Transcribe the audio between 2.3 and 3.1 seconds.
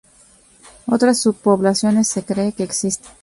que existe.